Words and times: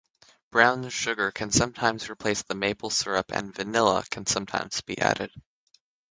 Brown 0.49 0.89
sugar 0.89 1.29
can 1.29 1.51
sometimes 1.51 2.09
replace 2.09 2.41
the 2.41 2.55
maple 2.55 2.89
syrup 2.89 3.31
and 3.31 3.53
vanilla 3.53 4.03
can 4.09 4.25
sometimes 4.25 4.81
be 4.81 4.97
added. 4.97 5.29